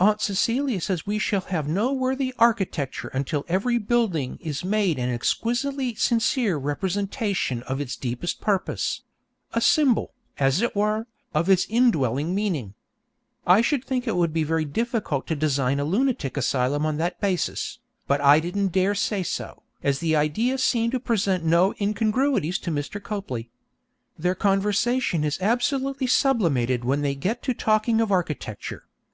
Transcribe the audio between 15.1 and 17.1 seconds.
to design a lunatic asylum on